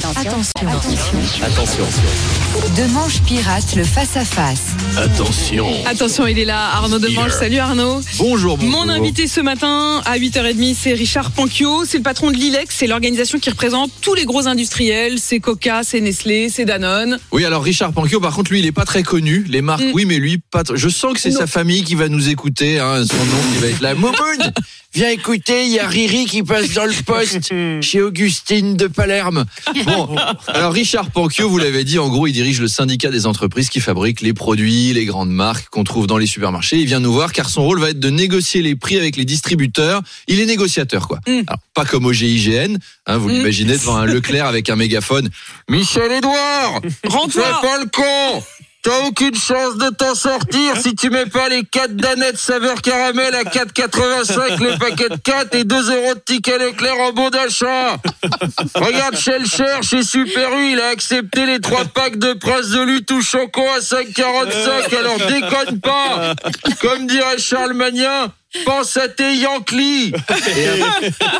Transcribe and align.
Attention. 0.00 0.20
Attention. 0.60 1.18
Attention. 1.42 1.84
Demanche 2.76 3.22
pirate, 3.22 3.74
le 3.76 3.82
face-à-face. 3.84 4.60
Attention. 4.98 5.66
Attention, 5.86 6.26
il 6.26 6.38
est 6.38 6.44
là, 6.44 6.58
Arnaud 6.74 6.98
Demange. 6.98 7.30
Salut 7.30 7.56
Arnaud. 7.56 8.02
Bonjour, 8.18 8.58
bonjour. 8.58 8.70
Mon 8.70 8.90
invité 8.90 9.26
ce 9.26 9.40
matin 9.40 10.02
à 10.04 10.18
8h30, 10.18 10.76
c'est 10.78 10.92
Richard 10.92 11.30
Panquio. 11.30 11.86
C'est 11.86 11.96
le 11.96 12.02
patron 12.02 12.30
de 12.30 12.36
l'ILEX. 12.36 12.74
C'est 12.76 12.86
l'organisation 12.86 13.38
qui 13.38 13.48
représente 13.48 13.90
tous 14.02 14.12
les 14.12 14.26
gros 14.26 14.46
industriels. 14.46 15.18
C'est 15.18 15.40
Coca, 15.40 15.80
c'est 15.82 16.02
Nestlé, 16.02 16.50
c'est 16.50 16.66
Danone. 16.66 17.18
Oui, 17.32 17.46
alors 17.46 17.62
Richard 17.62 17.94
Panquio, 17.94 18.20
par 18.20 18.34
contre, 18.34 18.50
lui, 18.52 18.58
il 18.58 18.66
est 18.66 18.72
pas 18.72 18.84
très 18.84 19.02
connu. 19.02 19.46
Les 19.48 19.62
marques, 19.62 19.82
Mm. 19.82 19.92
oui, 19.94 20.04
mais 20.04 20.18
lui, 20.18 20.36
pas. 20.50 20.62
Je 20.74 20.88
sens 20.90 21.14
que 21.14 21.20
c'est 21.20 21.30
sa 21.30 21.46
famille 21.46 21.84
qui 21.84 21.94
va 21.94 22.10
nous 22.10 22.28
écouter. 22.28 22.78
Hein, 22.80 23.02
son 23.06 23.16
nom 23.16 23.42
qui 23.54 23.58
va 23.62 23.68
être 23.68 23.80
là. 23.80 23.94
Moumoun, 23.94 24.52
viens 24.96 25.10
écouter. 25.10 25.66
Il 25.66 25.72
y 25.72 25.78
a 25.78 25.86
Riri 25.86 26.24
qui 26.26 26.42
passe 26.42 26.72
dans 26.72 26.86
le 26.86 26.92
poste 27.04 27.52
chez 27.82 28.02
Augustine 28.02 28.76
de 28.76 28.86
Palerme. 28.86 29.44
Bon, 29.84 30.16
alors 30.48 30.72
Richard 30.72 31.10
Panquio, 31.10 31.48
vous 31.48 31.58
l'avez 31.58 31.84
dit, 31.84 31.98
en 31.98 32.08
gros, 32.08 32.26
il 32.26 32.32
dirige 32.32 32.60
le 32.60 32.68
syndicat 32.68 33.10
des 33.10 33.26
entreprises 33.26 33.68
qui 33.68 33.80
fabriquent 33.80 34.22
les 34.22 34.32
produits, 34.32 34.92
les 34.92 35.04
grandes 35.04 35.30
marques 35.30 35.68
qu'on 35.68 35.84
trouve 35.84 36.06
dans 36.06 36.18
les 36.18 36.26
supermarchés. 36.26 36.78
Il 36.78 36.86
vient 36.86 37.00
nous 37.00 37.12
voir 37.12 37.32
car 37.32 37.48
son 37.50 37.62
rôle 37.62 37.80
va 37.80 37.90
être 37.90 38.00
de 38.00 38.10
négocier 38.10 38.62
les 38.62 38.74
prix 38.74 38.96
avec 38.98 39.16
les 39.16 39.24
distributeurs. 39.24 40.00
Il 40.28 40.40
est 40.40 40.46
négociateur, 40.46 41.06
quoi. 41.08 41.18
Mm. 41.26 41.42
Alors, 41.46 41.60
pas 41.74 41.84
comme 41.84 42.06
au 42.06 42.12
GIGN. 42.12 42.76
Hein, 43.06 43.18
vous 43.18 43.28
Mm. 43.28 43.32
l'imaginez 43.32 43.72
devant 43.74 43.96
un 43.96 44.06
Leclerc 44.06 44.46
avec 44.46 44.70
un 44.70 44.76
mégaphone. 44.76 45.28
Michel 45.68 46.10
Edouard. 46.12 46.80
Fais 46.82 47.40
pas 47.40 47.78
le 47.78 47.86
con 47.90 48.42
T'as 48.86 49.04
aucune 49.08 49.34
chance 49.34 49.78
de 49.78 49.88
t'en 49.88 50.14
sortir 50.14 50.76
si 50.76 50.94
tu 50.94 51.10
mets 51.10 51.26
pas 51.26 51.48
les 51.48 51.64
4 51.64 51.96
danettes 51.96 52.38
saveur 52.38 52.80
caramel 52.80 53.34
à 53.34 53.42
4,85 53.42 54.62
le 54.62 54.78
paquet 54.78 55.08
de 55.08 55.16
4 55.16 55.56
et 55.56 55.64
2 55.64 55.90
euros 55.90 56.14
de 56.14 56.20
ticket 56.20 56.56
Leclerc 56.56 56.96
en 57.00 57.12
bon 57.12 57.28
d'achat. 57.28 57.96
Regarde 58.76 59.16
Shellcher 59.16 59.82
chez 59.82 60.04
Super 60.04 60.56
U, 60.56 60.70
il 60.70 60.80
a 60.80 60.90
accepté 60.90 61.46
les 61.46 61.58
3 61.58 61.86
packs 61.86 62.18
de 62.18 62.34
Prince 62.34 62.68
de 62.68 62.82
lutte 62.82 63.10
ou 63.10 63.20
Choco 63.22 63.62
à 63.76 63.80
5,45 63.80 64.96
alors 64.96 65.18
déconne 65.18 65.80
pas 65.80 66.34
Comme 66.80 67.08
dirait 67.08 67.38
Charles 67.38 67.72
Magnin, 67.72 68.30
pense 68.64 68.96
à 68.96 69.08
tes 69.08 69.36
Yankees 69.36 70.12
Et 70.56 70.82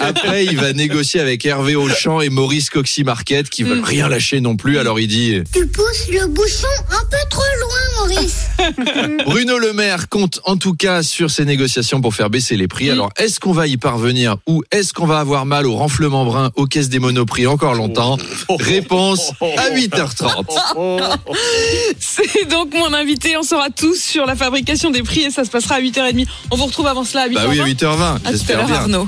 après, 0.00 0.44
il 0.44 0.56
va 0.56 0.72
négocier 0.72 1.20
avec 1.20 1.44
Hervé 1.44 1.76
Auchan 1.76 2.20
et 2.20 2.28
Maurice 2.28 2.70
Coxy 2.70 3.04
Market 3.04 3.48
qui 3.48 3.62
veulent 3.62 3.84
rien 3.84 4.08
lâcher 4.08 4.40
non 4.40 4.56
plus. 4.56 4.78
Alors 4.78 5.00
il 5.00 5.08
dit 5.08 5.42
Tu 5.52 5.66
pousses 5.66 6.08
le 6.10 6.26
bouchon 6.26 6.66
un 6.90 7.04
peu 7.10 7.16
trop 7.30 7.42
loin, 7.60 8.08
Maurice. 8.08 8.46
Bruno 9.24 9.58
Le 9.58 9.72
Maire 9.72 10.08
compte 10.08 10.40
en 10.44 10.56
tout 10.56 10.74
cas 10.74 11.02
sur 11.02 11.30
ces 11.30 11.44
négociations 11.44 12.00
pour 12.00 12.14
faire 12.14 12.30
baisser 12.30 12.56
les 12.56 12.68
prix. 12.68 12.90
Alors 12.90 13.10
est-ce 13.16 13.40
qu'on 13.40 13.52
va 13.52 13.66
y 13.66 13.76
parvenir 13.76 14.36
ou 14.46 14.62
est-ce 14.70 14.92
qu'on 14.92 15.06
va 15.06 15.18
avoir 15.18 15.46
mal 15.46 15.66
au 15.66 15.74
renflement 15.74 16.24
brun 16.24 16.50
aux 16.56 16.66
caisses 16.66 16.88
des 16.88 16.98
monoprix 16.98 17.46
encore 17.46 17.74
longtemps? 17.74 18.16
Réponse 18.58 19.32
à 19.40 19.70
8h30. 19.70 20.46
C'est 21.98 22.48
donc 22.48 22.74
mon 22.74 22.92
invité. 22.92 23.36
On 23.36 23.42
saura 23.42 23.70
tous 23.70 24.00
sur 24.00 24.26
la 24.26 24.36
fabrication 24.36 24.90
des 24.90 25.02
prix 25.02 25.22
et 25.22 25.30
ça 25.30 25.44
se 25.44 25.50
passera 25.50 25.76
à 25.76 25.80
8h30. 25.80 26.26
On 26.50 26.56
vous 26.56 26.66
retrouve 26.66 26.86
avant 26.86 27.04
cela 27.04 27.22
à 27.22 27.28
8h20. 27.28 27.34
Bah 27.34 27.46
oui, 27.48 27.60
à 27.60 27.64
8h20. 27.64 27.66
À 27.66 28.18
tout 28.18 28.26
à 28.26 28.30
J'espère 28.30 28.66
bien. 28.66 28.76
Arnaud. 28.76 29.04